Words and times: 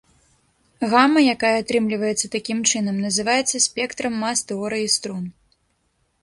Гама, 0.93 1.19
якая 1.33 1.51
атрымліваецца 1.57 2.31
такім 2.37 2.63
чынам, 2.71 2.97
называецца 3.09 3.63
спектрам 3.67 4.13
мас 4.23 4.37
тэорыі 4.49 4.87
струн. 4.97 5.25